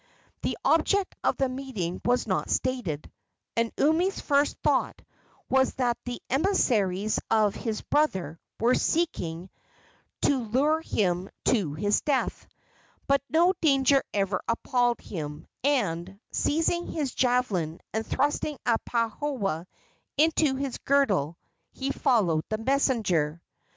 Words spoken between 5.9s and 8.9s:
the emissaries of his brother were